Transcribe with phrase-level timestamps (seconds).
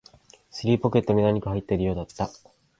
[0.49, 2.31] 尻ポケットに何か入っているようだった